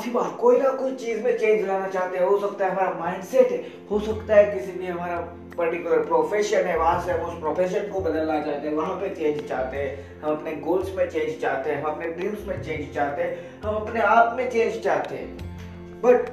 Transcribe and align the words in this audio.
काफ़ी 0.00 0.12
बार 0.12 0.28
कोई 0.40 0.58
ना 0.58 0.68
कोई 0.72 0.94
चीज़ 0.96 1.22
में 1.22 1.36
चेंज 1.38 1.66
लाना 1.68 1.88
चाहते 1.88 2.18
हैं। 2.18 2.24
हो 2.24 2.38
सकता 2.40 2.64
है 2.64 2.70
हमारा 2.70 2.92
माइंडसेट 3.00 3.50
है, 3.52 3.58
हो 3.90 3.98
सकता 4.00 4.34
है 4.34 4.44
किसी 4.52 4.72
भी 4.72 4.86
हमारा 4.86 5.16
पर्टिकुलर 5.56 6.04
प्रोफेशन 6.04 6.64
है, 6.66 6.76
वहाँ 6.78 7.02
से 7.06 7.12
हम 7.12 7.20
उस 7.22 7.40
प्रोफेशन 7.40 7.90
को 7.92 8.00
बदलना 8.00 8.40
चाहते 8.40 8.68
हैं, 8.68 8.74
वहाँ 8.76 8.94
पे 9.00 9.08
चेंज 9.14 9.48
चाहते 9.48 9.76
हैं। 9.76 10.20
हम 10.20 10.30
अपने 10.30 10.54
गोल्स 10.62 10.94
में 10.96 11.08
चेंज 11.10 11.40
चाहते 11.40 11.70
हैं, 11.70 11.82
हम 11.82 11.90
अपने 11.90 12.08
ड्रीम्स 12.12 12.46
में 12.48 12.62
चेंज 12.62 12.94
चाहते 12.94 13.22
हैं, 13.22 13.60
हम 13.62 13.74
अपने 13.74 14.00
आप 14.02 14.34
में 14.36 14.48
चेंज 14.50 14.80
चाहते 14.84 15.16
हैं। 15.16 16.00
बट 16.00 16.30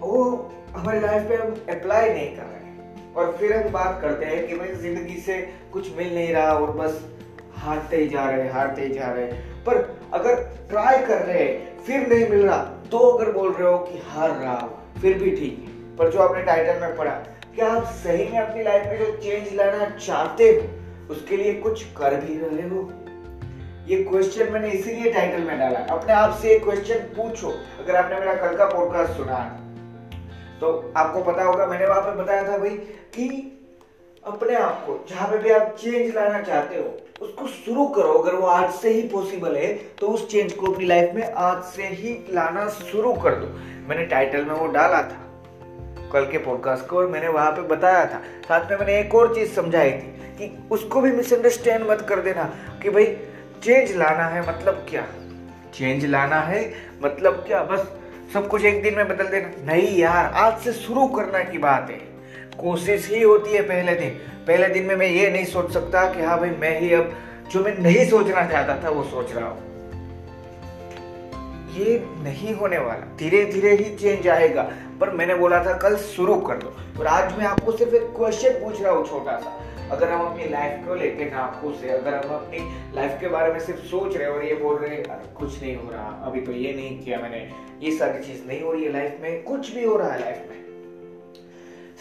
वो 0.00 0.22
हमारी 0.76 1.00
लाइफ 1.00 1.28
पे 1.28 1.36
हम 1.36 1.54
अप्लाई 1.70 2.08
नहीं 2.08 2.36
कर 2.36 2.42
रहे 2.44 3.12
और 3.14 3.36
फिर 3.36 3.56
हम 3.56 3.70
बात 3.72 4.00
करते 4.02 4.26
हैं 4.26 4.46
कि 4.46 4.56
भाई 4.56 4.72
ज़िंदगी 4.76 5.20
से 5.20 5.40
कुछ 5.72 5.94
मिल 5.96 6.14
नहीं 6.14 6.32
रहा 6.32 6.54
और 6.54 6.70
बस 6.80 7.04
हारते 7.56 7.96
ही 7.96 8.08
जा 8.08 8.24
रहे 8.30 8.48
हारते 8.48 8.82
ही 8.82 8.94
जा 8.94 9.12
रहे 9.12 9.26
पर 9.66 9.76
अगर 10.14 10.42
ट्राई 10.70 11.06
कर 11.06 11.22
रहे 11.22 11.44
हैं 11.44 11.72
फिर 11.86 12.06
नहीं 12.08 12.28
मिल 12.28 12.46
रहा। 12.46 12.58
तो 12.90 12.98
अगर 12.98 13.30
बोल 13.32 13.52
रहे 13.52 13.68
हो 13.68 13.78
कि 13.78 13.98
हार 14.06 14.30
रहा 14.30 14.56
हो, 14.56 14.68
फिर 15.00 15.18
भी 15.18 15.30
ठीक 15.30 15.58
है। 15.58 15.96
पर 15.96 16.10
जो 16.10 16.18
आपने 16.18 16.42
टाइटल 16.42 16.80
में 16.80 16.96
पढ़ा, 16.96 17.12
क्या 17.54 17.70
आप 17.70 17.84
सही 17.96 18.24
में 18.24 18.38
अपनी 18.38 18.62
लाइफ 18.62 18.86
में 18.86 18.98
जो 18.98 19.10
चेंज 19.16 19.54
लाना 19.56 19.88
चाहते 19.96 20.44
हो, 20.44 21.12
उसके 21.12 21.36
लिए 21.36 21.54
कुछ 21.54 21.84
कर 21.96 22.14
भी 22.16 22.38
रहे 22.38 22.68
हो? 22.68 22.90
ये 23.88 24.02
क्वेश्चन 24.04 24.52
मैंने 24.52 24.70
इसीलिए 24.70 25.12
टाइटल 25.12 25.42
में 25.42 25.58
डाला। 25.58 25.78
अपने 25.90 26.12
आप 26.12 26.38
से 26.42 26.50
एक 26.50 26.64
क्वेश्चन 26.64 26.98
पूछो, 27.16 27.48
अगर 27.80 27.96
आपने 27.96 28.18
मेरा 28.20 28.34
कल 28.36 28.56
का 28.56 28.66
पॉडकास्ट 28.68 29.12
सुना 29.12 29.42
तो 30.60 30.92
आपको 30.96 31.22
पता 31.22 31.44
होगा, 31.44 31.66
मैंने 31.66 31.86
वहाँ 31.86 32.00
पे 32.00 32.22
बताया 32.22 32.42
था 32.42 32.58
भाई 32.58 32.76
कि 33.14 33.26
अपने 34.24 34.54
आप 34.56 34.84
को, 34.86 35.04
जहाँ 35.08 35.28
पे 35.28 35.38
भी 35.38 35.50
आप 35.50 35.76
चेंज 35.80 36.14
लाना 36.14 36.40
चाहते 36.42 36.76
हो 36.76 36.84
उसको 37.20 37.46
शुरू 37.46 37.86
करो। 37.86 38.12
अगर 38.12 38.34
वो 38.34 38.46
आज 38.46 38.70
से 38.72 38.90
ही 38.90 39.02
पॉसिबल 39.08 39.56
है 39.56 39.72
तो 40.00 40.06
उस 40.06 40.28
चेंज 40.30 40.52
को 40.52 40.72
अपनी 40.72 40.86
लाइफ 40.86 41.14
में 41.14 41.32
आज 41.32 41.62
से 41.66 41.82
ही 41.82 42.14
लाना 42.30 42.68
शुरू 42.68 43.12
कर 43.14 43.34
दो। 43.34 43.46
मैंने 43.88 44.04
टाइटल 44.06 44.44
में 44.44 44.54
वो 44.54 44.66
डाला 44.68 45.02
था, 45.02 45.20
कल 46.12 46.24
के 46.32 46.38
पॉडकास्ट 46.38 46.86
को, 46.86 46.96
और 46.96 47.06
मैंने 47.06 47.28
वहाँ 47.28 47.50
पे 47.52 47.62
बताया 47.68 48.04
था। 48.06 48.20
साथ 48.48 48.70
में 48.70 48.76
मैंने 48.78 48.98
एक 49.00 49.14
और 49.14 49.34
चीज़ 49.34 49.52
समझाई 49.52 49.90
थी 49.90 50.12
कि 50.38 50.50
उसको 50.70 51.00
भी 51.00 51.12
मिसअंडरस्टैंड 51.12 51.90
मत 51.90 52.06
कर 52.08 52.20
देना 52.20 52.44
कि 52.82 52.90
भाई 52.90 53.04
चेंज 53.62 53.96
लाना 53.96 54.24
है 54.24 54.48
मतलब 54.48 54.86
क्या? 54.90 55.06
चेंज 55.74 56.04
लाना 56.06 56.40
है 56.40 56.72
मतलब 57.02 57.44
क्या? 57.46 57.62
बस 57.62 57.86
सब 58.32 58.48
कुछ 58.48 58.64
एक 58.64 58.82
दिन 58.82 58.94
में 58.94 59.08
बदल 59.08 59.26
देना। 59.26 59.72
नहीं 59.72 59.96
यार, 59.98 60.32
आज 60.34 60.60
से 60.60 60.72
शुरू 60.72 61.06
करना 61.08 61.42
की 61.44 61.58
बात 61.58 61.90
है। 61.90 62.13
कोशिश 62.60 63.10
ही 63.10 63.22
होती 63.22 63.52
है 63.52 63.62
पहले 63.62 63.94
दिन। 63.94 64.10
पहले 64.46 64.68
दिन 64.68 64.84
में 64.84 64.96
मैं 64.96 65.06
ये 65.06 65.30
नहीं 65.30 65.44
सोच 65.44 65.72
सकता 65.72 66.14
कि 66.14 66.22
हाँ 66.22 66.38
भाई, 66.40 66.50
मैं 66.50 66.80
ही 66.80 66.92
अब 66.92 67.12
जो 67.52 67.64
मैं 67.64 67.78
नहीं 67.78 68.08
सोचना 68.08 68.46
चाहता 68.46 68.84
था, 68.84 68.90
वो 68.90 69.02
सोच 69.02 69.32
रहा 69.32 69.48
हूँ। 69.48 69.74
ये 71.74 72.04
नहीं 72.06 72.54
होने 72.54 72.78
वाला। 72.78 73.16
धीरे 73.16 73.44
धीरे 73.44 73.74
ही 73.74 73.96
चेंज 73.96 74.28
आएगा। 74.28 74.72
पर 75.00 75.10
मैंने 75.10 75.34
बोला 75.34 75.64
था, 75.64 75.72
कल 75.72 75.96
शुरू 75.96 76.36
कर 76.36 76.54
दो। 76.54 77.00
और 77.00 77.06
आज 77.06 77.38
मैं 77.38 77.46
आपको 77.46 77.72
सिर्फ़ 77.72 77.94
एक 77.94 78.02
क्वेश्चन 78.02 78.50
पूछ 78.50 78.82
रहा 78.82 78.92
हूँ 78.92 79.06
छोटा 79.06 79.36
सा 79.36 79.60
अगर 79.90 80.10
हम 80.10 80.26
अपनी 80.26 80.44
लाइफ 80.48 80.86
को 80.88 80.94
लेके 80.94 81.24
नापू 81.24 81.72
से, 81.72 81.88
अगर 81.88 82.14
हम 82.14 82.34
अपनी 82.34 82.58
लाइफ 82.94 83.18
के 83.20 83.28
बारे 83.28 83.52
में 83.52 83.60
सिर्फ़ 83.60 83.80
सोच 83.80 84.16
रहे 84.16 84.26
और 84.26 84.44
ये 84.44 84.54
बोल 84.54 84.76
रहे 84.76 84.96
अरे, 84.96 85.34
कुछ 85.34 85.62
नहीं 85.62 85.76
हो 85.76 85.90
रहा, 85.90 86.22
अभी 86.26 86.40
तो 86.40 86.52
ये 86.52 86.72
नहीं 86.72 87.04
किया 87.04 87.18
मैंने, 87.18 87.50
ये 87.82 87.98
सारी 87.98 88.24
चीज़ 88.24 88.46
नहीं 88.46 88.62
हो 88.62 88.72
रही 88.72 88.84
है 88.84 88.92
लाइफ 88.92 89.16
में, 89.22 89.42
कुछ 89.42 89.74
भी 89.74 89.84
हो 89.84 89.96
रहा 89.96 90.12
है 90.12 90.20
लाइफ 90.20 90.46
में। 90.50 90.63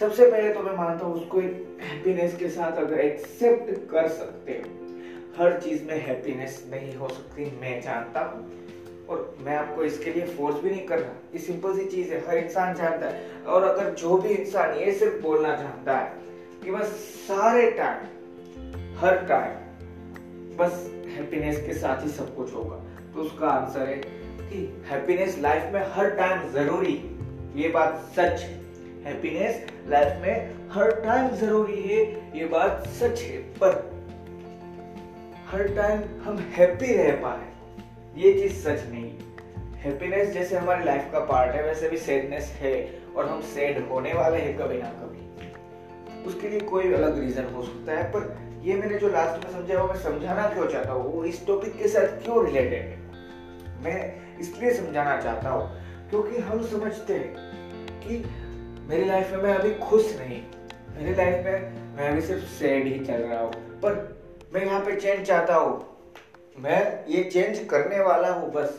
सबसे 0.03 0.25
पहले 0.31 0.53
तो 0.53 0.59
मैं 0.59 0.75
मानता 0.77 1.05
हूँ 1.05 1.15
उसको 1.15 1.41
एक 1.41 1.77
हैप्पीनेस 1.81 2.35
के 2.37 2.47
साथ 2.49 2.77
अगर 2.77 2.99
एक्सेप्ट 2.99 3.69
कर 3.91 4.07
सकते 4.07 4.51
हो, 4.53 4.71
हर 5.37 5.59
चीज़ 5.59 5.83
में 5.83 6.01
हैप्पीनेस 6.05 6.57
नहीं 6.71 6.95
हो 6.95 7.07
सकती, 7.07 7.45
मैं 7.61 7.81
जानता 7.81 8.21
हूँ। 8.21 9.05
और 9.09 9.37
मैं 9.41 9.55
आपको 9.55 9.83
इसके 9.83 10.11
लिए 10.13 10.25
फोर्स 10.27 10.55
भी 10.55 10.69
नहीं 10.69 10.85
कर 10.87 10.99
रहा, 10.99 11.13
ये 11.33 11.39
सिंपल 11.39 11.77
सी 11.77 11.85
चीज़ 11.85 12.11
है, 12.13 12.19
हर 12.27 12.37
इंसान 12.37 12.73
जानता 12.75 13.07
है। 13.07 13.43
और 13.45 13.63
अगर 13.63 13.89
जो 13.93 14.17
भी 14.17 14.29
इंसान 14.29 14.75
ये 14.77 14.91
सिर्फ़ 14.93 15.21
बोलना 15.21 15.55
चाहता 15.55 15.97
है 15.97 16.11
कि 16.63 16.71
बस 16.71 16.91
सारे 17.27 17.69
टाइम 17.71 18.97
हर 18.97 19.15
टाइम 19.29 20.57
बस 20.57 20.89
हैप्पीनेस 21.09 21.63
के 21.65 21.73
साथ 21.73 22.03
ही 22.03 22.09
सब 22.09 22.35
कुछ 22.35 22.53
होगा 22.53 22.81
तो 23.13 23.21
उसका 23.21 23.47
आंसर 23.47 23.87
है 23.87 23.95
कि 23.95 24.83
हैप्पीनेस 24.89 25.39
लाइफ 25.39 25.73
में 25.73 25.81
हर 25.93 26.09
टाइम 26.17 26.51
ज़रूरी 26.51 26.93
ये 27.55 27.69
बात 27.69 28.03
सच 28.15 28.41
है। 28.41 28.61
हैप्पीनेस 29.05 29.65
लाइफ 29.87 30.21
में 30.21 30.69
हर 30.71 30.91
टाइम 31.01 31.29
ज़रूरी 31.35 31.81
है, 31.81 31.97
ये 32.39 32.45
बात 32.45 32.87
सच 32.89 33.21
है, 33.21 33.37
पर 33.37 33.71
हर 35.51 35.67
टाइम 35.75 36.01
हम 36.23 36.37
हैप्पी 36.53 36.93
रह 36.93 37.15
पाए, 37.21 37.47
ये 38.15 38.33
चीज़ 38.33 38.53
सच 38.63 38.85
नहीं 38.91 39.11
हैप्पीनेस 39.77 40.29
जैसे 40.29 40.55
हमारी 40.57 40.83
लाइफ 40.83 41.09
का 41.11 41.19
पार्ट 41.19 41.55
है, 41.55 41.63
वैसे 41.63 41.89
भी 41.89 41.97
सैडनेस 41.97 42.51
है, 42.59 42.73
और 43.15 43.25
हम 43.25 43.41
सैड 43.41 43.87
होने 43.87 44.13
वाले 44.13 44.37
हैं 44.37 44.57
कभी 44.57 44.77
ना 44.77 44.89
कभी। 44.89 45.21
उसके 46.25 46.49
लिए 46.49 46.59
कोई 46.59 46.93
अलग 46.93 47.19
रीजन 47.19 47.45
हो 47.45 47.63
सकता 47.63 47.91
है, 47.91 48.03
पर 48.11 48.61
ये 48.63 48.75
मैंने 48.75 48.97
जो 48.99 49.09
लास्ट 49.09 49.45
में 49.45 49.51
समझा, 49.51 49.81
वो 49.81 49.87
मैं 49.87 49.99
समझाना 49.99 50.47
क्यों 50.49 50.67
चाहता 50.67 50.91
हूँ, 50.91 51.13
वो 51.13 51.23
इस 51.25 51.45
टॉपिक 51.47 51.77
के 51.77 51.87
साथ 51.87 52.21
क्यों 52.23 52.45
रिलेटेड 52.45 52.81
है? 52.81 52.97
मैं 53.83 54.39
इसलिए 54.39 54.73
समझाना 54.73 55.21
चाहता 55.21 55.49
हूँ, 55.49 55.69
क्योंकि 56.09 56.41
हम 56.41 56.63
समझते 56.67 57.13
हैं 57.13 57.33
कि 57.99 58.17
मेरी 58.83 59.05
लाइफ 59.05 59.31
में 59.31 59.43
मैं 59.43 59.53
अभी 59.53 59.73
खुश 59.73 60.15
नहीं। 60.19 60.41
मेरी 60.95 61.15
लाइफ 61.15 61.45
में 61.45 61.95
मैं 61.95 62.09
अभी 62.09 62.21
सिर्फ़ 62.21 62.43
सैड 62.43 62.87
ही 62.87 63.05
चल 63.05 63.13
रहा 63.13 63.39
हूँ। 63.39 63.51
पर 63.53 64.17
मैं 64.53 64.65
यहाँ 64.65 64.79
पे 64.79 64.95
चेंज 64.95 65.25
चाहता 65.27 65.55
हूँ। 65.55 65.85
मैं 66.59 67.05
ये 67.07 67.23
चेंज 67.23 67.59
करने 67.69 67.99
वाला 67.99 68.33
हूँ 68.33 68.51
बस। 68.51 68.69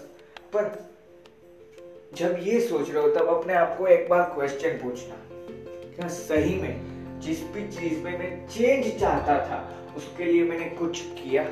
पर 0.55 0.89
जब 2.15 2.37
ये 2.43 2.61
सोच 2.61 2.91
रहे 2.91 3.03
हो, 3.03 3.09
तब 3.09 3.29
अपने 3.29 3.55
आप 3.55 3.77
को 3.79 3.87
एक 3.87 4.09
बार 4.09 4.23
क्वेश्चन 4.23 4.69
पूछना। 4.69 5.15
क्या 5.97 6.09
सही 6.09 6.55
में 6.55 7.21
जिस 7.21 7.43
भी 7.45 7.67
चीज़ 7.69 8.05
में 8.05 8.19
मैं 8.19 8.47
चेंज 8.49 9.01
चाहता 9.01 9.39
था, 9.39 9.69
उसके 9.97 10.25
लिए 10.25 10.45
मैंने 10.45 10.65
कुछ 10.65 11.01
किया? 11.01 11.43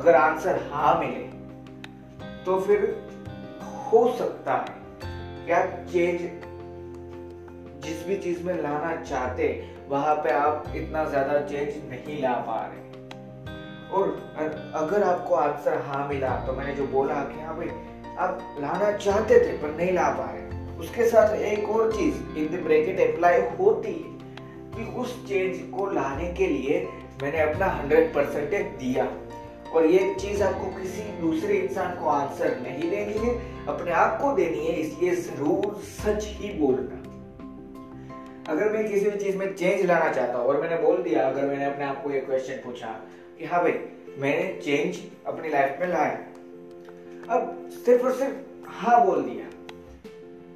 अगर 0.00 0.14
आंसर 0.14 0.62
हाँ 0.70 0.98
मिले 1.00 1.30
तो 2.44 2.60
फिर 2.60 2.80
हो 3.62 4.16
सकता 4.18 4.54
है। 4.54 4.80
क्या 5.46 5.64
चेंज 5.92 6.20
जिस 7.84 8.06
भी 8.06 8.16
चीज़ 8.18 8.42
में 8.42 8.54
लाना 8.54 8.94
चाहते, 9.02 9.48
वहाँ 9.88 10.14
पे 10.14 10.30
आप 10.32 10.72
इतना 10.76 11.04
ज़्यादा 11.04 11.40
चेंज 11.40 11.90
नहीं 11.90 12.20
ला 12.22 12.32
पा 12.46 12.60
रहे। 12.62 12.80
और 13.90 14.08
अगर 14.74 15.02
आपको 15.02 15.34
आंसर 15.34 15.82
हाँ 15.86 16.06
मिला 16.08 16.30
तो 16.46 16.52
मैंने 16.52 16.74
जो 16.74 16.86
बोला 16.88 17.14
कि 17.24 17.40
हाँ 17.40 17.56
भाई, 17.56 17.68
आप 18.18 18.56
लाना 18.60 18.90
चाहते 18.92 19.38
थे, 19.40 19.56
पर 19.58 19.74
नहीं 19.76 19.92
ला 19.92 20.08
पा 20.10 20.30
रहे। 20.32 20.78
उसके 20.78 21.08
साथ 21.08 21.34
एक 21.36 21.68
और 21.70 21.92
चीज़ 21.92 22.38
इन 22.38 22.48
द 22.48 22.62
ब्रैकेट 22.64 23.00
अप्लाई 23.08 23.40
होती 23.58 23.92
है 23.92 24.10
कि 24.74 24.84
उस 25.00 25.14
चेंज 25.28 25.60
को 25.70 25.90
लाने 25.90 26.32
के 26.32 26.46
लिए 26.46 26.86
मैंने 27.22 27.40
अपना 27.40 27.66
हंड्रेड 27.70 28.12
परसेंटेज 28.14 28.66
दिया। 28.80 29.04
और 29.72 29.86
ये 29.86 30.14
चीज़ 30.20 30.42
आपको 30.42 30.70
किसी 30.78 31.02
दूसरे 31.20 31.54
इंसान 31.56 31.94
को 31.98 32.08
आंसर 32.10 32.58
नहीं 32.62 32.90
देनी 32.90 33.18
है, 33.18 33.34
अपने 33.66 33.92
आप 33.92 34.18
को 34.22 34.32
देनी 34.36 34.66
है, 34.66 34.72
इसलिए 34.72 35.14
ज़रूर 35.16 35.80
सच 35.92 36.26
ही 36.30 36.52
बोलना। 36.58 37.02
अगर 38.52 38.72
मैं 38.72 38.88
किसी 38.88 39.10
भी 39.10 39.18
चीज़ 39.18 39.36
में 39.36 39.54
चेंज 39.54 39.84
लाना 39.86 40.12
चाहता 40.12 40.38
हूँ, 40.38 40.46
और 40.46 40.60
मैंने 40.60 40.76
बोल 40.78 41.02
दिया, 41.02 41.28
अगर 41.28 41.44
मैंने 41.46 41.64
अपने 41.64 41.84
आप 41.84 42.02
को 42.02 42.10
ये 42.10 42.20
क्वेश्चन 42.20 42.54
पूछा, 42.64 42.88
कि 43.38 43.44
हाँ 43.44 43.62
भाई, 43.62 43.72
मैंने 44.18 44.60
चेंज 44.64 44.98
अपनी 45.26 45.48
लाइफ 45.48 45.76
में 45.80 45.88
लाया। 45.88 46.18
अब 47.30 47.70
सिर्फ़ 47.84 48.04
और 48.04 48.12
सिर्फ़ 48.12 48.68
हाँ 48.70 49.04
बोल 49.06 49.22
दिया। 49.22 49.46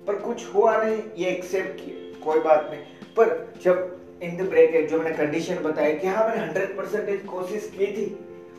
पर 0.07 0.19
कुछ 0.19 0.45
हुआ 0.55 0.77
नहीं, 0.85 1.03
ये 1.19 1.31
एक्सेप्ट 1.31 1.77
किया, 1.77 2.25
कोई 2.25 2.41
बात 2.41 2.69
नहीं। 2.71 2.81
पर 3.17 3.55
जब 3.63 4.21
इन 4.23 4.37
द 4.37 4.49
ब्रेक 4.49 4.89
जो 4.89 4.99
मैंने 4.99 5.17
कंडीशन 5.17 5.63
बताया 5.63 5.95
कि 5.95 6.07
हाँ 6.07 6.29
मैंने 6.29 6.43
हंड्रेड 6.43 6.77
परसेंटेज 6.77 7.25
कोशिश 7.27 7.71
की 7.79 7.87
थी, 7.87 8.07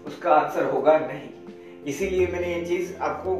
उसका 0.06 0.34
आंसर 0.34 0.66
होगा 0.66 0.98
नहीं। 1.00 1.30
इसीलिए 1.86 2.28
मैंने 2.28 2.54
ये 2.56 2.66
चीज़ 2.66 2.96
आपको, 2.98 3.36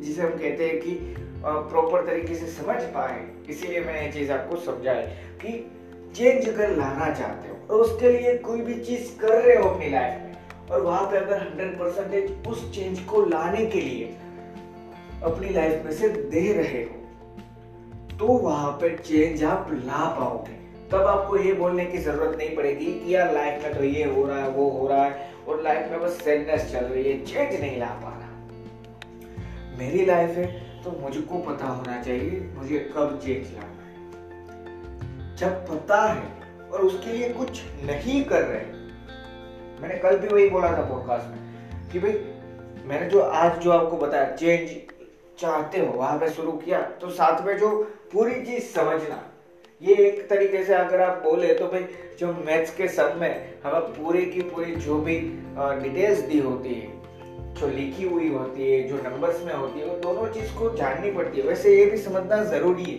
जिसे 0.00 0.22
हम 0.22 0.30
कहते 0.30 0.66
हैं 0.66 0.80
कि 0.80 1.14
प्रॉपर 1.44 2.06
तरीके 2.06 2.34
से 2.34 2.46
समझ 2.52 2.80
पाए। 2.94 3.20
इसीलिए 3.50 3.80
मैंने 3.80 4.04
ये 4.06 4.12
चीज़ 4.12 4.32
आपको 4.32 4.56
समझाई। 4.56 5.06
कि 5.42 5.52
चेंज 6.14 6.48
अगर 6.48 6.76
लाना 6.76 7.12
चाहते 7.14 7.48
हो 7.48 7.56
और 7.70 7.80
उसके 7.80 8.08
लिए 8.10 8.36
कोई 8.38 8.60
भी 8.60 8.74
चीज़ 8.80 9.18
कर 9.18 9.40
रहे 9.42 9.56
हो 9.56 9.68
अपनी 9.68 9.90
लाइफ 9.90 10.22
में, 10.22 10.34
और 10.70 10.80
वहाँ 10.82 11.04
पे 11.10 11.16
अगर 11.16 11.40
हंड्रेड 11.40 11.78
परसेंटेज 11.78 12.48
उस 12.48 12.74
चेंज 12.74 12.98
को 13.10 13.24
लाने 13.26 13.66
के 13.66 13.80
लिए 13.80 14.04
अपनी 15.24 15.48
लाइफ 15.50 15.84
में 15.84 15.92
से 15.92 16.08
दे 16.08 16.52
रहे 16.52 16.82
हो 16.82 18.16
तो 18.18 18.26
वहाँ 18.38 18.70
पे 18.80 18.96
चेंज 18.98 19.42
आप 19.44 19.68
ला 19.74 20.04
पाओगे। 20.18 20.60
तब 20.90 21.06
आपको 21.08 21.36
ये 21.38 21.52
बोलने 21.52 21.84
की 21.86 21.98
ज़रूरत 21.98 22.36
नहीं 22.38 22.56
पड़ेगी 22.56 22.86
कि 22.94 23.14
यार 23.14 23.32
लाइफ 23.34 23.62
में 23.64 23.74
तो 23.74 23.84
ये 23.84 24.04
हो 24.06 24.24
रहा 24.26 24.38
है, 24.38 24.48
वो 24.50 24.68
हो 24.70 24.86
रहा 24.88 25.04
है, 25.04 25.30
और 25.48 25.62
लाइफ 25.62 25.90
में 25.90 26.00
बस 26.00 26.18
सैडनेस 26.24 26.70
चल 26.72 26.84
रही 26.84 27.04
है 27.04 27.24
चेंज 27.24 27.60
नहीं 27.60 27.78
ला 27.78 27.86
पा 28.02 28.08
रहा। 28.10 29.78
मेरी 29.78 30.04
लाइफ 30.06 30.36
है 30.36 30.46
तो 30.84 30.90
मुझको 31.00 31.38
पता 31.42 31.66
होना 31.66 32.00
चाहिए, 32.02 32.40
मुझे 32.56 32.78
कब 32.96 33.18
चेंज 33.24 33.54
लाना 33.54 33.71
जब 35.42 35.54
पता 35.68 35.96
है 36.02 36.70
और 36.72 36.80
उसके 36.80 37.12
लिए 37.12 37.28
कुछ 37.28 37.60
नहीं 37.84 38.24
कर 38.24 38.42
रहे। 38.42 38.64
मैंने 39.80 39.94
कल 39.98 40.18
भी 40.18 40.28
वही 40.28 40.48
बोला 40.50 40.68
था 40.68 40.82
पॉडकास्ट 40.82 41.28
में 41.28 41.88
कि 41.92 41.98
भाई, 41.98 42.12
मैंने 42.86 43.08
जो 43.10 43.20
आज 43.20 43.58
जो 43.58 43.70
आपको 43.70 43.96
बताया 43.96 44.36
चेंज 44.36 44.70
चाहते 45.38 45.80
हो, 45.80 45.92
वहाँ 45.92 46.18
पे 46.18 46.28
शुरू 46.30 46.52
किया 46.54 46.80
तो 47.00 47.10
साथ 47.10 47.44
में 47.46 47.56
जो 47.58 47.70
पूरी 48.12 48.34
चीज़ 48.42 48.62
समझना, 48.70 49.22
ये 49.82 49.94
एक 50.06 50.28
तरीके 50.30 50.64
से 50.64 50.74
अगर 50.74 51.00
आप 51.00 51.22
बोले 51.22 51.54
तो 51.54 51.66
भाई, 51.66 51.84
जो 52.20 52.32
मैथ्स 52.46 52.74
के 52.76 52.88
सब 52.90 53.18
में 53.20 53.60
हमें 53.64 53.92
पूरी 53.92 54.24
की 54.26 54.42
पूरी 54.44 54.74
जो 54.78 54.98
भी 55.00 55.18
डिटेल्स 55.54 56.18
दी 56.22 56.38
होती 56.40 56.74
है, 56.74 56.90
जो 57.54 57.68
लिखी 57.68 58.08
हुई 58.08 58.28
होती 58.28 58.72
है, 58.72 58.82
जो 58.88 59.02
नंबर्स 59.02 59.44
में 59.44 59.54
होती 59.54 59.80
है, 59.80 59.86
वो 59.86 59.96
दोनों 60.02 60.32
चीज़ 60.34 60.54
को 60.54 60.74
जाननी 60.76 61.10
पड़ती 61.10 61.40
है। 61.40 61.46
वैसे 61.48 61.76
ये 61.76 61.84
भी 61.86 61.98
समझना 61.98 62.42
ज़रूरी 62.44 62.84
है 62.84 62.96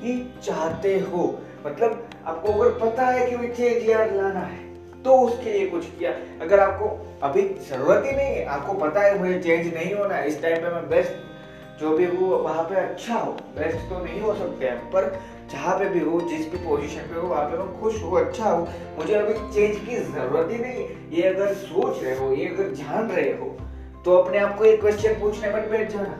कि 0.00 0.32
चाहते 0.44 0.98
हो 1.00 1.26
मतलब 1.66 2.08
आपको 2.26 2.52
अगर 2.52 2.78
पता 2.80 3.06
है 3.06 3.26
कि 3.26 3.36
मुझे 3.36 3.70
यार 3.88 4.14
लाना 4.14 4.40
है 4.40 4.64
तो 5.04 5.16
उसके 5.20 5.52
लिए 5.52 5.66
कुछ 5.68 5.84
किया। 5.88 6.10
अगर 6.42 6.60
आपको 6.60 6.86
अभी 7.22 7.42
ज़रूरत 7.68 8.04
ही 8.06 8.12
नहीं 8.12 8.34
है, 8.34 8.44
आपको 8.46 8.72
पता 8.78 9.00
है 9.00 9.18
मुझे 9.18 9.38
चेंज 9.40 9.74
नहीं 9.74 9.94
होना 9.94 10.14
है, 10.14 10.28
इस 10.28 10.42
टाइम 10.42 10.62
पे 10.62 10.74
मैं 10.74 10.88
बेस्ट 10.88 11.80
जो 11.80 11.96
भी 11.96 12.06
वो 12.08 12.36
वहाँ 12.38 12.62
पे 12.64 12.74
अच्छा 12.76 13.14
हो 13.14 13.32
बेस्ट 13.56 13.88
तो 13.90 14.02
नहीं 14.04 14.20
हो 14.20 14.34
सकते 14.34 14.66
हैं 14.66 14.90
पर 14.90 15.08
जहाँ 15.52 15.78
पे 15.78 15.88
भी 15.88 16.00
हो, 16.00 16.20
जिस 16.20 16.50
भी 16.50 16.58
पोजीशन 16.58 17.00
पे 17.08 17.20
हो, 17.20 17.26
वहाँ 17.28 17.44
पे 17.50 17.58
मैं 17.58 17.80
खुश 17.80 18.02
हो 18.02 18.16
अच्छा 18.16 18.44
हो, 18.44 18.66
मुझे 18.98 19.14
अभी 19.14 19.34
चेंज 19.54 19.76
की 19.78 19.96
ज़रूरत 19.96 20.52
ही 20.52 20.58
नहीं। 20.58 20.86
ये 21.12 21.22
अगर 21.24 21.52
सोच 21.54 22.02
रहे 22.02 22.16
हो, 22.18 22.32
ये 22.32 22.46
अगर 22.48 22.72
जान 22.74 23.10
रहे 23.10 23.30
हो 23.32 23.56
तो 24.04 24.16
अपने 24.16 24.38
आप 24.38 24.56
को 24.58 24.64
एक 24.64 24.80
क्वेश्चन 24.80 25.20
पूछने 25.20 25.50
पर 25.50 25.68
बैठ 25.68 25.92
जाना। 25.92 26.18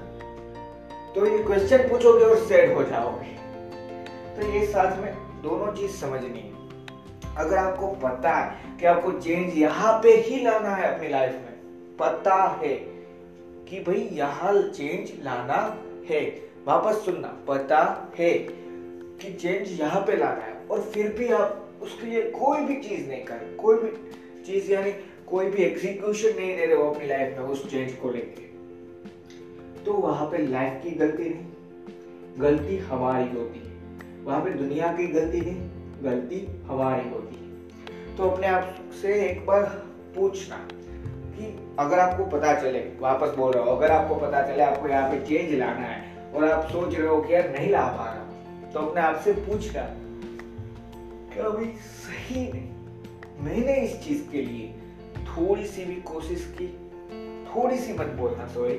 तो 1.15 1.27
ये 1.27 1.43
क्वेश्चन 1.45 1.89
पूछोगे 1.89 2.25
और 2.25 2.37
सेट 2.39 2.75
हो 2.77 2.83
जाओगे। 2.85 3.35
तो 4.37 4.53
ये 4.53 4.67
साथ 4.67 4.99
में 4.99 5.13
दोनों 5.47 5.73
चीज़ 5.73 5.93
समझनी 5.93 6.41
है। 6.41 6.55
अगर 7.37 7.57
आपको 7.59 7.87
पता 8.03 8.31
है 8.31 8.79
कि 8.79 8.87
आपको 8.87 9.13
चेंज 9.13 9.57
यहाँ 9.59 9.93
पे 10.03 10.15
ही 10.19 10.43
लाना 10.45 10.75
है 10.77 10.95
अपनी 10.95 11.09
लाइफ 11.09 11.33
में, 11.35 11.97
पता 11.99 12.43
है 12.63 12.75
कि 13.69 13.81
भाई 13.81 14.09
यहाँ 14.13 14.53
चेंज 14.71 15.13
लाना 15.25 15.61
है। 16.11 16.25
वापस 16.67 17.05
सुनना, 17.05 17.29
पता 17.49 17.81
है 18.19 18.33
कि 19.21 19.33
चेंज 19.33 19.81
यहाँ 19.81 20.01
पे 20.01 20.17
लाना 20.17 20.45
है 20.45 20.55
और 20.71 20.81
फिर 20.85 21.13
भी 21.19 21.29
आप 21.33 21.63
उसके 21.83 22.07
लिए 22.07 22.23
कोई 22.31 22.65
भी 22.65 22.81
चीज़ 22.83 23.09
नहीं 23.09 23.25
कर, 23.25 23.57
कोई 23.61 23.77
भी 23.77 23.91
चीज़ 24.47 24.73
यानी 24.73 24.93
कोई 25.29 25.47
भी 25.47 25.63
एग्जीक्यूशन 25.63 26.37
नहीं 26.37 26.57
दे 26.57 26.67
रहे 26.67 26.77
हो 26.77 26.91
अपनी 26.91 27.07
लाइफ 27.07 27.39
में 27.39 27.45
उस 27.47 27.71
चेंज 27.71 27.93
को 27.93 28.11
लेके। 28.11 28.45
तो 29.85 29.93
वहाँ 29.93 30.27
पे 30.31 30.39
लाइफ 30.47 30.83
की 30.83 30.91
गलती 30.97 31.29
नहीं, 31.31 31.47
गलती 32.39 32.77
हमारी 32.85 33.29
होती 33.31 33.59
है। 33.61 33.76
वहाँ 34.27 34.41
पे 34.45 34.51
दुनिया 34.51 34.87
की 34.93 35.07
गलती 35.07 35.41
नहीं, 35.41 35.61
गलती 36.03 36.39
हमारी 36.67 37.09
होती 37.11 37.37
है। 37.37 38.17
तो 38.17 38.31
अपने 38.31 38.47
आप 38.47 38.77
से 39.03 39.15
एक 39.23 39.45
बार 39.47 39.63
पूछना 40.17 40.57
कि 41.37 41.53
अगर 41.79 41.99
आपको 41.99 42.25
पता 42.27 42.55
चले, 42.61 42.79
वापस 43.01 43.37
बोल 43.37 43.53
रहा 43.53 43.65
हो, 43.65 43.71
अगर 43.71 43.91
आपको 43.91 44.15
पता 44.17 44.43
चले 44.43 44.63
आपको 44.63 44.89
यहाँ 44.89 45.11
पे 45.11 45.21
चेंज 45.27 45.55
लाना 45.59 45.87
है 45.87 46.33
और 46.33 46.49
आप 46.51 46.69
सोच 46.71 46.95
रहे 46.95 47.09
हो 47.09 47.21
कि 47.23 47.35
यार 47.35 47.49
नहीं 47.51 47.71
ला 47.71 47.87
पा 47.89 48.05
रहा 48.05 48.71
तो 48.71 48.81
अपने 48.81 49.01
आप 49.01 49.21
से 49.25 49.33
पूछना 49.33 49.83
कि 51.33 51.41
अभी 51.41 51.67
सही 51.99 52.41
नहीं। 52.53 53.45
मैंने 53.45 53.75
इस 53.77 53.99
चीज़ 54.05 54.23
के 54.31 54.43
लिए 54.43 54.67
थोड़ी 55.27 55.67
सी 55.67 55.85
भी 55.85 55.95
कोशिश 56.03 56.45
की 56.59 56.69
थोड़ी 57.47 57.79
सी 57.79 57.93
मत 57.93 58.15
बोलना 58.19 58.47
सॉरी 58.49 58.79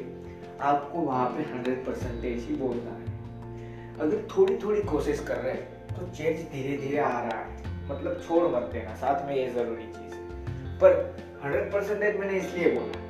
आपको 0.61 1.00
वहाँ 1.00 1.27
पे 1.29 1.43
हंड्रेड 1.51 1.85
परसेंटेज 1.85 2.45
ही 2.50 2.55
बोलना 2.55 2.91
है। 2.91 3.06
अगर 3.99 4.27
थोड़ी 4.38 4.57
थोड़ी 4.57 4.81
कोशिश 4.81 5.19
कर 5.19 5.35
रहे 5.35 5.53
हैं 5.53 5.88
तो 5.88 6.07
चेंज 6.15 6.39
धीरे 6.51 6.77
धीरे 6.77 6.97
आ 6.97 7.21
रहा 7.21 7.39
है। 7.39 7.57
मतलब 7.91 8.21
छोड़ 8.27 8.44
मत 8.44 8.69
देना, 8.73 8.95
साथ 8.95 9.27
में 9.27 9.35
ये 9.35 9.49
ज़रूरी 9.49 9.83
चीज़ 9.83 10.15
पर 10.81 11.15
हंड्रेड 11.44 11.71
परसेंटेज 11.73 12.17
मैंने 12.17 12.38
इसलिए 12.38 12.71
बोला, 12.71 13.01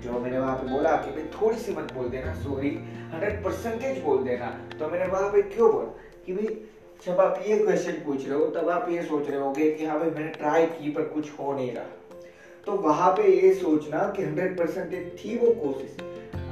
जो 0.00 0.18
मैंने 0.18 0.38
वहाँ 0.38 0.56
पे 0.56 0.68
बोला 0.68 0.90
कि 0.96 1.10
भाई 1.10 1.24
थोड़ी 1.24 1.56
सी 1.56 1.72
मत 1.72 1.92
बोल 1.92 2.08
देना 2.08 2.34
सॉरी 2.34 2.70
हंड्रेड 3.12 3.44
परसेंटेज 3.44 4.02
बोल 4.02 4.24
देना। 4.24 4.46
तो 4.78 4.88
मैंने 4.88 5.06
वहाँ 5.06 5.30
पे 5.32 5.42
क्यों 5.42 5.72
बोला? 5.72 6.00
कि 6.26 6.32
भाई, 6.32 6.64
जब 7.06 7.20
आप 7.20 7.44
ये 7.46 7.58
क्वेश्चन 7.58 7.92
पूछ 7.92 8.28
रहे 8.28 8.38
हो, 8.38 8.46
तब 8.46 8.68
आप 8.68 8.88
ये 8.90 9.02
सोच 9.02 9.30
रहे 9.30 9.40
होगे 9.40 9.70
कि 9.72 9.86
हाँ 9.86 9.98
भाई, 10.00 10.10
मैंने 10.10 10.28
ट्राई 10.28 10.66
की, 10.66 10.90
पर 10.90 11.02
कुछ 11.02 11.30
हो 11.40 11.52
नहीं 11.52 11.72
रहा। 11.72 11.84
तो 12.66 12.72
वहाँ 12.72 13.12
पे 13.12 13.46
ये 13.46 13.54
सोचना 13.54 13.98
कि 14.16 14.22
हंड्रेड 14.22 14.58
परसेंटेज 14.58 15.12
थी 15.18 15.36
वो 15.38 15.50
कोशिश। 15.64 15.96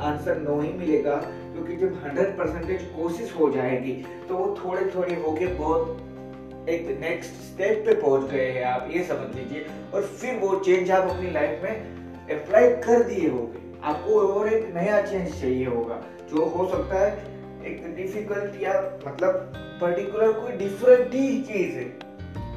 आंसर 0.01 0.37
नो 0.37 0.61
ही 0.61 0.73
मिलेगा। 0.73 1.23
क्योंकि 1.53 1.77
जब 1.77 2.01
हंड्रेड 2.05 2.37
परसेंटेज 2.39 2.83
कोशिश 2.97 3.35
हो 3.39 3.51
जाएगी 3.51 3.93
तो 4.29 4.37
वो 4.37 4.55
थोड़े 4.59 4.91
थोड़े 4.95 5.15
होके 5.17 5.47
बहुत 5.55 6.67
एक 6.69 6.89
नेक्स्ट 7.01 7.31
स्टेप 7.43 7.83
पे 7.87 7.95
पहुँच 7.95 8.31
गए 8.31 8.51
हैं 8.51 8.65
आप, 8.65 8.89
ये 8.91 9.03
समझ 9.05 9.35
लीजिए। 9.37 9.67
और 9.95 10.03
फिर 10.03 10.37
वो 10.39 10.55
चेंज 10.57 10.91
आप 10.91 11.11
अपनी 11.11 11.31
लाइफ 11.31 11.63
में 11.63 12.31
अप्लाई 12.31 12.69
कर 12.77 13.03
दिए 13.03 13.29
होगे। 13.29 13.67
आपको 13.83 14.21
और 14.21 14.53
एक 14.53 14.75
नया 14.75 15.01
चेंज 15.03 15.41
चाहिए 15.41 15.67
होगा। 15.67 16.03
जो 16.31 16.45
हो 16.47 16.69
सकता 16.69 17.01
है 17.01 17.13
एक 17.67 17.95
डिफ़िकल्ट 17.97 18.63
या 18.63 18.73
मतलब 19.07 19.53
पर्टिकुलर 19.81 20.33
कोई 20.33 20.53
डिफरेंट 20.57 21.15
ही 21.15 21.41
चीज़ 21.43 21.77
है, 21.77 21.85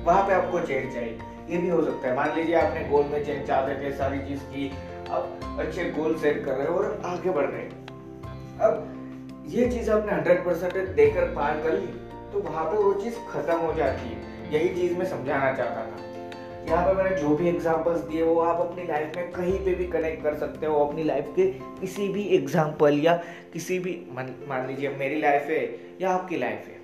वहाँ 0.05 0.24
पे 0.27 0.33
आपको 0.33 0.60
चेंज 0.60 0.93
चाहिए 0.93 1.17
ये 1.50 1.57
भी 1.57 1.69
हो 1.69 1.83
सकता 1.83 2.07
है। 2.07 2.15
मान 2.15 2.36
लीजिए 2.36 2.55
आपने 2.55 2.83
गोल 2.89 3.05
में 3.05 3.24
चेंज 3.25 3.48
चाहते 3.48 3.83
थे 3.83 3.95
सारी 3.98 4.19
चीज़ 4.19 4.43
की 4.45 4.71
अब 5.10 5.57
अच्छे 5.60 5.89
गोल 5.91 6.15
सेट 6.17 6.43
कर 6.45 6.51
रहे 6.51 6.67
हो 6.67 6.75
और 6.75 7.01
आगे 7.05 7.29
बढ़ 7.29 7.45
रहे 7.45 7.62
अब 8.60 9.46
ये 9.50 9.70
चीज़ 9.70 9.89
आपने 9.91 10.12
हंड्रेड 10.12 10.46
परसेंट 10.46 10.96
देकर 10.96 11.34
पार 11.36 11.62
कर 11.63 11.74
ली 11.74 11.88
तो 12.31 12.39
वहाँ 12.41 12.65
पे 12.65 12.77
वो 12.77 12.93
चीज़ 12.93 13.15
खत्म 13.29 13.58
हो 13.58 13.74
जाती 13.74 14.10
है। 14.10 14.53
यही 14.53 14.70
चीज़ 14.75 14.93
मैं 14.98 15.05
समझाना 15.05 15.51
चाहता 15.53 15.81
था। 15.81 16.10
यहाँ 16.67 16.86
पे 16.86 16.93
मैंने 16.93 17.15
जो 17.17 17.36
भी 17.36 17.48
एग्जांपल्स 17.50 18.00
दिए, 18.01 18.24
वो 18.24 18.39
आप 18.41 18.60
अपनी 18.62 18.84
लाइफ 18.88 19.15
में 19.15 19.31
कहीं 19.31 19.58
पे 19.65 19.74
भी 19.75 19.86
कनेक्ट 19.88 20.24
कर 20.24 20.36
सकते 20.38 20.65
हो, 20.65 20.86
अपनी 20.86 21.03
लाइफ 21.03 21.31
के 21.36 21.46
किसी 21.79 22.08
भी 22.10 22.24
एग्जांपल 22.36 23.00
या 23.00 23.15
किसी 23.53 23.79
भी, 23.79 24.00
मान 24.12 24.67
लीजिए 24.67 24.89
मेरी 24.89 25.20
लाइफ 25.22 25.50
है 25.50 25.63
या 26.01 26.10
आपकी 26.10 26.38
लाइफ 26.38 26.67
है। 26.67 26.79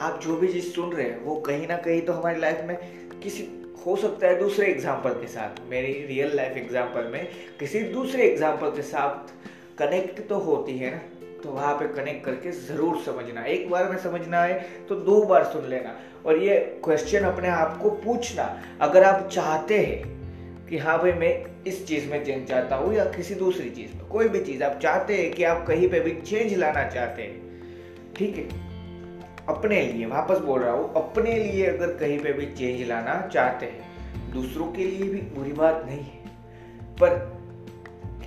आप 0.00 0.20
जो 0.22 0.36
भी 0.36 0.52
चीज़ 0.52 0.64
सुन 0.64 0.92
रहे 0.92 1.06
हैं, 1.06 1.22
वो 1.24 1.36
कहीं 1.42 1.66
ना 1.68 1.76
कहीं 1.76 2.00
तो 2.02 2.12
हमारी 2.12 2.40
लाइफ 2.40 2.64
में 2.64 2.76
किसी, 3.22 3.48
हो 3.86 3.96
सकता 3.96 4.26
है 4.26 4.38
दूसरे 4.38 4.66
एग्ज़ाम्पल 4.66 5.10
के 5.10 5.26
साथ, 5.26 5.60
मेरी 5.70 5.92
रियल 6.06 6.36
लाइफ 6.36 6.56
एग्ज़ाम्पल 6.56 7.10
में 7.12 7.26
किसी 7.60 7.80
दूसरे 7.90 8.22
एग्ज़ाम्पल 8.22 8.70
के 8.70 8.82
साथ 8.84 9.32
कनेक्ट 9.78 10.28
तो 10.28 10.38
होती 10.40 10.76
है 10.78 10.90
ना 10.90 11.00
तो 11.42 11.50
वहाँ 11.50 11.74
पे 11.74 11.86
कनेक्ट 11.94 12.24
करके 12.24 12.50
ज़रूर 12.50 12.96
समझना। 13.02 13.42
एक 13.44 13.68
बार 13.70 13.88
में 13.90 13.96
समझना 13.98 14.40
है 14.42 14.58
तो 14.88 14.94
दो 14.94 15.22
बार 15.24 15.44
सुन 15.44 15.68
लेना। 15.70 15.94
और 16.26 16.38
ये 16.38 16.58
क्वेश्चन 16.84 17.24
अपने 17.24 17.48
आप 17.48 17.78
को 17.82 17.90
पूछना। 17.90 18.44
अगर 18.80 19.04
आप 19.04 19.28
चाहते 19.28 19.78
हैं 19.78 20.66
कि 20.66 20.78
हाँ 20.78 20.98
भाई, 20.98 21.12
मैं 21.12 21.62
इस 21.66 21.86
चीज़ 21.86 22.10
में 22.10 22.24
चेंज 22.24 22.48
चाहता 22.48 22.76
हूँ 22.76 22.94
या 22.94 23.04
किसी 23.04 23.34
दूसरी 23.34 23.70
चीज़ 23.70 23.94
में, 23.94 24.04
कोई 24.06 24.28
भी 24.28 24.40
चीज़, 24.40 24.62
आप 24.62 24.78
चाहते 24.82 25.16
हैं 25.16 25.30
कि 25.32 25.44
आप 25.44 25.64
कहीं 25.66 25.88
पे 25.90 26.00
भी 26.00 26.12
चेंज 26.22 26.54
लाना 26.54 26.88
चाहते 26.88 27.22
हैं, 27.22 28.12
ठीक 28.16 28.36
है? 28.36 28.48
अपने 29.48 29.80
लिए 29.82 30.06
वापस 30.06 30.38
बोल 30.38 30.60
रहा 30.60 30.72
हूँ, 30.72 30.92
अपने 30.96 31.34
लिए 31.34 31.66
अगर 31.66 31.96
कहीं 31.96 32.18
पे 32.18 32.32
भी 32.32 32.46
चेंज 32.54 32.88
लाना 32.88 33.20
चाहते 33.26 33.66
हैं, 33.66 34.32
दूसरों 34.32 34.72
के 34.72 34.84
लिए 34.84 35.08
भी 35.08 35.20
बुरी 35.36 35.52
बात 35.52 35.82
नहीं 35.86 35.98
है। 35.98 36.36
पर 36.96 37.37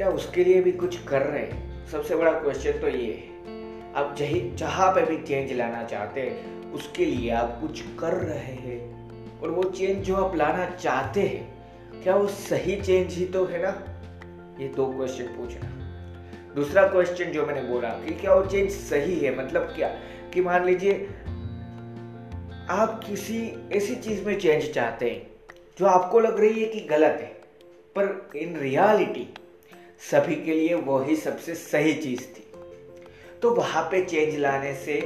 क्या 0.01 0.10
उसके 0.10 0.43
लिए 0.43 0.62
भी 0.62 0.72
कुछ 0.72 1.03
कर 1.03 1.22
रहे 1.22 1.41
हैं? 1.41 1.88
सबसे 1.88 2.15
बड़ा 2.15 2.31
क्वेश्चन 2.31 2.72
तो 2.72 2.88
ये 2.88 3.13
है। 3.13 3.53
आप 3.93 4.15
जही, 4.17 4.51
जहाँ 4.55 4.91
पे 4.91 5.05
भी 5.05 5.17
चेंज 5.24 5.53
लाना 5.53 5.84
चाहते 5.84 6.22
हैं, 6.22 6.63
उसके 6.72 7.05
लिए 7.05 7.31
आप 7.31 7.58
कुछ 7.62 7.81
कर 8.00 8.13
रहे 8.13 8.53
हैं। 8.53 9.10
और 9.39 9.50
वो 9.50 9.63
चेंज 9.63 10.05
जो 10.05 10.15
आप 10.15 10.36
लाना 10.36 10.65
चाहते 10.70 11.22
हैं, 11.22 11.65
क्या 12.03 12.15
वो 12.15 12.27
सही 12.27 12.81
चेंज 12.81 13.13
ही 13.13 13.25
तो 13.25 13.46
है 13.46 13.62
ना? 13.62 13.86
ये 14.60 14.67
दो 14.67 14.86
क्वेश्चन 14.86 15.24
पूछना। 15.24 15.70
दूसरा 16.55 16.88
क्वेश्चन 16.88 17.25
जो 17.25 17.46
मैंने 17.46 17.62
बोला 17.62 17.89
कि 17.89 18.13
क्या 18.13 18.34
वो 18.34 18.46
चेंज 18.46 18.72
सही 18.72 19.20
है? 19.20 19.46
मतलब 19.46 19.62
क्या? 19.62 19.88
कि 20.34 20.41
मान 20.41 20.65
लीजिए, 20.65 21.10
आप 22.70 23.01
किसी 23.08 23.53
ऐसी 23.72 23.96
चीज़ 23.96 24.25
में 24.25 24.39
चेंज 24.39 24.74
चाहते 24.74 25.10
हैं, 25.10 25.31
जो 25.79 25.86
आपको 25.86 26.20
लग 26.20 26.39
रही 26.39 26.63
है 26.63 26.67
कि 26.67 26.79
गलत 26.79 27.17
है, 27.22 27.41
पर 27.98 28.29
इन 28.36 28.58
रियलिटी 28.58 29.34
सभी 30.01 30.36
के 30.36 30.53
लिए 30.53 30.74
वही 30.75 31.15
सबसे 31.15 31.55
सही 31.55 31.93
चीज़ 31.93 32.22
थी। 32.22 32.46
तो 33.41 33.50
वहाँ 33.55 33.84
पे 33.84 34.03
चेंज 34.05 34.36
लाने 34.39 34.74
से 34.75 35.00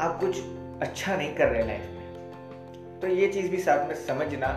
आप 0.00 0.18
कुछ 0.20 0.40
अच्छा 0.82 1.16
नहीं 1.16 1.34
कर 1.34 1.48
रहे 1.48 1.66
लाइफ 1.66 1.82
में। 1.90 3.00
तो 3.00 3.08
ये 3.08 3.28
चीज़ 3.28 3.50
भी 3.50 3.58
साथ 3.58 3.88
में 3.88 3.94
समझना 3.96 4.48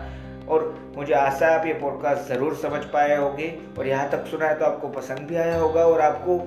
और 0.48 0.92
मुझे 0.96 1.12
आशा 1.14 1.46
है 1.46 1.58
आप 1.58 1.66
ये 1.66 1.72
पॉडकास्ट 1.74 2.28
ज़रूर 2.28 2.54
समझ 2.56 2.84
पाए 2.84 3.16
होंगे 3.16 3.48
और 3.78 3.86
यहाँ 3.86 4.10
तक 4.10 4.26
सुना 4.26 4.46
है 4.46 4.58
तो 4.58 4.64
आपको 4.64 4.88
पसंद 4.90 5.18
भी 5.18 5.36
आया 5.36 5.58
होगा 5.58 5.84
और 5.86 6.00
आपको 6.00 6.38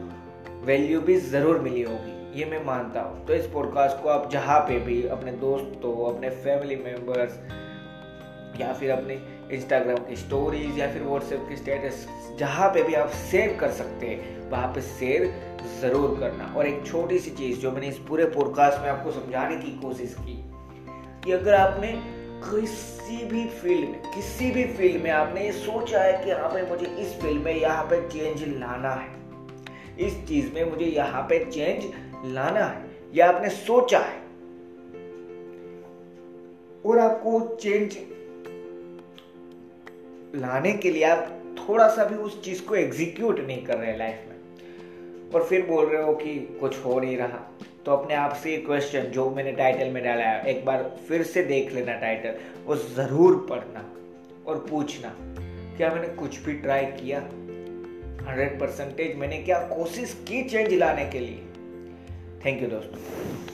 वैल्यू 0.65 1.01
भी 1.01 1.15
ज़रूर 1.19 1.59
मिली 1.59 1.81
होगी, 1.81 2.39
ये 2.39 2.45
मैं 2.45 2.63
मानता 2.65 3.01
हूँ। 3.01 3.25
तो 3.25 3.33
इस 3.33 3.47
पॉडकास्ट 3.47 4.01
को 4.03 4.09
आप 4.09 4.29
जहाँ 4.31 4.59
पे 4.59 4.79
भी 4.79 5.05
अपने 5.07 5.31
दोस्तों, 5.31 6.13
अपने 6.13 6.29
फैमिली 6.29 6.75
मेंबर्स 6.75 7.39
या 8.61 8.73
फिर 8.73 8.91
अपने 8.91 9.15
इंस्टाग्राम 9.51 9.97
की 10.05 10.15
स्टोरीज 10.15 10.79
या 10.79 10.91
फिर 10.93 11.01
व्हाट्सएप 11.03 11.45
की 11.49 11.55
स्टेटस 11.55 12.07
जहाँ 12.39 12.69
पे 12.69 12.83
भी 12.83 12.93
आप 12.93 13.09
शेयर 13.31 13.55
कर 13.57 13.71
सकते 13.71 14.07
हैं, 14.07 14.49
वहाँ 14.49 14.67
पे 14.73 14.81
शेयर 14.81 15.31
ज़रूर 15.81 16.17
करना। 16.19 16.53
और 16.57 16.67
एक 16.67 16.85
छोटी 16.85 17.19
सी 17.19 17.31
चीज़ 17.31 17.59
जो 17.59 17.71
मैंने 17.71 17.87
इस 17.87 17.97
पूरे 18.07 18.25
पॉडकास्ट 18.29 18.81
में 18.81 18.89
आपको 18.89 19.11
समझाने 19.11 19.55
की 19.55 19.71
कोशिश 19.81 20.15
की, 20.19 20.35
कि 21.25 21.31
अगर 21.31 21.53
आपने 21.53 21.91
किसी 22.45 23.25
भी 23.25 23.45
फ़ील्ड 23.51 23.89
में, 23.89 24.01
किसी 24.15 24.51
भी 24.51 24.63
फ़ील्ड 24.73 25.03
में 25.03 25.11
आपने 25.11 25.45
ये 25.45 25.51
सोचा 25.51 25.99
है 25.99 26.23
कि 26.23 26.31
हाँ 26.31 26.49
भाई 26.51 26.61
मुझे 26.61 26.85
इस 27.01 27.13
फ़ील्ड 27.21 27.43
में 27.43 27.53
यहाँ 27.53 27.83
पे 27.83 28.01
चेंज 28.09 28.43
लाना 28.49 28.89
है, 28.91 29.11
इस 29.99 30.25
चीज़ 30.27 30.53
में 30.53 30.63
मुझे 30.71 30.85
यहाँ 30.85 31.21
पे 31.29 31.43
चेंज 31.45 31.83
लाना 32.33 32.65
है, 32.65 32.85
या 33.13 33.29
आपने 33.29 33.49
सोचा 33.49 33.99
है, 33.99 34.21
और 36.85 36.99
आपको 36.99 37.39
चेंज 37.55 37.97
लाने 40.33 40.71
के 40.73 40.91
लिए 40.91 41.03
आप 41.03 41.27
थोड़ा 41.57 41.87
सा 41.87 42.03
भी 42.05 42.15
उस 42.15 42.43
चीज़ 42.43 42.61
को 42.65 42.75
एग्जीक्यूट 42.75 43.39
नहीं 43.39 43.65
कर 43.65 43.77
रहे 43.77 43.97
लाइफ 43.97 44.23
में। 44.29 45.31
और 45.31 45.43
फिर 45.43 45.65
बोल 45.65 45.85
रहे 45.85 46.01
हो 46.03 46.13
कि 46.15 46.35
कुछ 46.59 46.77
हो 46.85 46.99
नहीं 46.99 47.17
रहा। 47.17 47.39
तो 47.85 47.91
अपने 47.91 48.15
आप 48.15 48.33
से 48.33 48.57
क्वेश्चन 48.57 49.11
जो 49.11 49.29
मैंने 49.29 49.51
टाइटल 49.51 49.89
में 49.89 50.03
डाला 50.03 50.23
है, 50.23 50.45
एक 50.45 50.65
बार 50.65 50.83
फिर 51.07 51.23
से 51.23 51.43
देख 51.43 51.73
लेना 51.73 51.93
टाइटल 51.99 52.35
वो 52.65 52.75
ज़रूर 52.75 53.35
पढ़ना 53.49 53.85
और 54.47 54.65
पूछना, 54.69 55.15
क्या 55.77 55.93
मैंने 55.93 56.07
कुछ 56.15 56.39
भी 56.45 56.53
ट्राई 56.55 56.85
किया? 56.93 57.19
हंड्रेड 58.27 58.59
परसेंटेज 58.59 59.15
मैंने 59.17 59.37
क्या 59.37 59.59
कोशिश 59.67 60.13
की 60.27 60.43
चेंज 60.49 60.73
लाने 60.73 61.05
के 61.05 61.19
लिए? 61.19 61.41
थैंक 62.45 62.61
यू 62.61 62.67
दोस्तों। 62.69 63.52